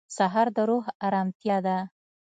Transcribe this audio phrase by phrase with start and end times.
[0.17, 1.77] سهار د روح ارامتیا ده.